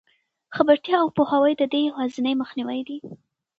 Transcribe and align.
خبرتیا 0.55 0.97
او 1.03 1.09
پوهاوی 1.17 1.53
د 1.57 1.63
دې 1.71 1.79
یوازینۍ 1.89 2.33
مخنیوی 2.41 2.81
دی. 2.87 2.97